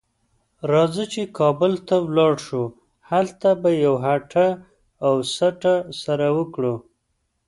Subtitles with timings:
[0.71, 2.61] راځه چې کابل ته ولاړ شو؛
[3.09, 4.47] هلته به یوه هټه
[5.05, 6.75] او سټه سره وکړو.